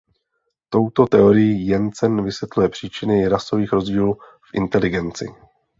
[0.69, 4.13] Touto teorií Jensen vysvětluje příčiny rasových rozdílů
[4.51, 5.25] v inteligenci.